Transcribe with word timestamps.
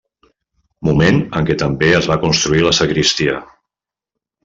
Moment 0.87 1.19
en 1.41 1.49
què 1.51 1.57
també 1.65 1.91
es 1.99 2.09
va 2.15 2.19
construir 2.25 2.67
la 2.71 2.75
sagristia. 2.81 3.41